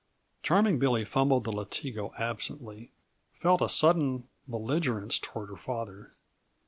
[0.41, 2.91] "]Charming Billy, fumbling the latigo absently,
[3.33, 6.15] felt a sudden belligerence toward her father.